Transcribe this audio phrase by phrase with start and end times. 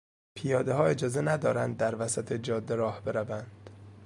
[0.35, 3.69] پیادهها اجازه ندارند در وسط جاده راه بروند.